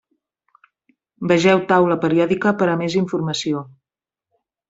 [1.31, 3.61] Vegeu taula periòdica per a més informació.